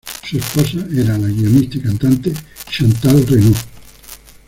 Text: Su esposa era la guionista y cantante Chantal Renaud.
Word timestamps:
Su 0.23 0.35
esposa 0.39 0.79
era 0.99 1.15
la 1.15 1.27
guionista 1.27 1.77
y 1.77 1.81
cantante 1.81 2.33
Chantal 2.71 3.23
Renaud. 3.27 3.55